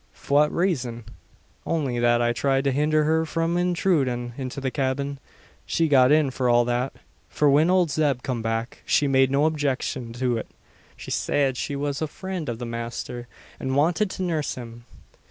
[0.15, 1.03] "Fwhat rayzun?
[1.63, 5.19] Only that I thried to hindher her from inthrudin' into the cyabin.
[5.63, 6.93] She got in for all that;
[7.29, 10.49] for whin owld Zeb come back, he made no objecshun to it.
[10.97, 13.27] She sayed she was a frind av the masther,
[13.59, 14.85] an wanted to nurse him."